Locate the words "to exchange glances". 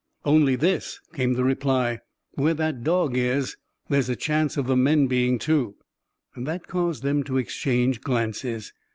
7.25-8.73